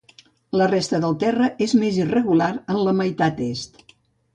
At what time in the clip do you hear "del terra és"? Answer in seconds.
1.03-1.77